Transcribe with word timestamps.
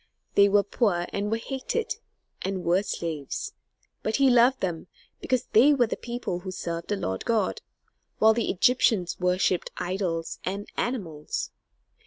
They 0.33 0.49
were 0.49 0.63
poor 0.63 1.05
and 1.13 1.29
were 1.29 1.37
hated, 1.37 1.97
and 2.41 2.63
were 2.63 2.81
slaves, 2.81 3.53
but 4.01 4.15
he 4.15 4.31
loved 4.31 4.59
them, 4.59 4.87
because 5.21 5.43
they 5.53 5.75
were 5.75 5.85
the 5.85 5.95
people 5.95 6.39
who 6.39 6.49
served 6.49 6.87
the 6.87 6.95
Lord 6.95 7.23
God, 7.23 7.61
while 8.17 8.33
the 8.33 8.49
Egyptians 8.49 9.19
worshipped 9.19 9.69
idols 9.77 10.39
and 10.43 10.67
animals. 10.75 11.51